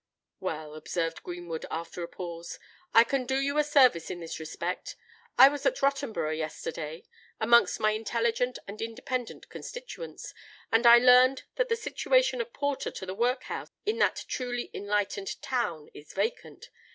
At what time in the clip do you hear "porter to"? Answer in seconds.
12.51-13.05